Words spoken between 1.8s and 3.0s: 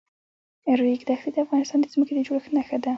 د ځمکې د جوړښت نښه ده.